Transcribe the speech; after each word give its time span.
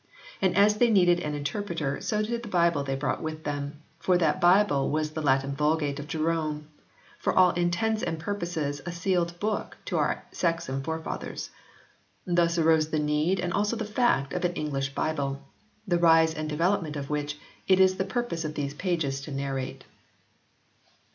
And 0.41 0.57
as 0.57 0.77
they 0.77 0.89
needed 0.89 1.19
an 1.19 1.35
interpreter 1.35 2.01
so 2.01 2.23
did 2.23 2.41
the 2.41 2.49
Bible 2.49 2.83
they 2.83 2.95
brought 2.95 3.21
with 3.21 3.43
them, 3.43 3.83
for 3.99 4.17
that 4.17 4.41
Bible 4.41 4.89
was 4.89 5.11
the 5.11 5.21
Latin 5.21 5.53
Vulgate 5.55 5.99
of 5.99 6.07
Jerome, 6.07 6.67
to 7.21 7.31
all 7.31 7.51
intents 7.51 8.01
and 8.01 8.17
purposes 8.17 8.81
a 8.83 8.91
sealed 8.91 9.39
book 9.39 9.77
to 9.85 9.99
our 9.99 10.23
Saxon 10.31 10.81
forefathers. 10.81 11.51
Thus 12.25 12.57
arose 12.57 12.89
the 12.89 12.97
need 12.97 13.39
and 13.39 13.53
also 13.53 13.75
the 13.75 13.85
fact 13.85 14.33
of 14.33 14.43
an 14.43 14.53
English 14.53 14.95
Bible, 14.95 15.43
the 15.87 15.97
i] 15.97 15.97
ANGLO 15.97 15.97
SAXON 15.99 15.99
VERSIONS 15.99 15.99
3 15.99 15.99
rise 15.99 16.33
and 16.33 16.49
development 16.49 16.95
of 16.95 17.09
which 17.11 17.37
it 17.67 17.79
is 17.79 17.97
the 17.97 18.03
purpose 18.03 18.43
of 18.43 18.55
these 18.55 18.73
pages 18.73 19.21
to 19.21 19.31
narrate. 19.31 19.83